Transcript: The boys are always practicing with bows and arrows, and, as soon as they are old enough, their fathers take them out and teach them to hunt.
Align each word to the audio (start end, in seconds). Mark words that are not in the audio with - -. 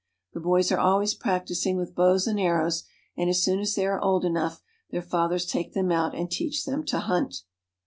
The 0.33 0.39
boys 0.39 0.71
are 0.71 0.79
always 0.79 1.13
practicing 1.13 1.77
with 1.77 1.93
bows 1.93 2.25
and 2.25 2.39
arrows, 2.39 2.85
and, 3.15 3.29
as 3.29 3.43
soon 3.43 3.59
as 3.59 3.75
they 3.75 3.85
are 3.85 3.99
old 4.01 4.25
enough, 4.25 4.63
their 4.89 4.99
fathers 5.03 5.45
take 5.45 5.73
them 5.73 5.91
out 5.91 6.15
and 6.15 6.27
teach 6.31 6.65
them 6.65 6.83
to 6.85 7.01
hunt. 7.01 7.43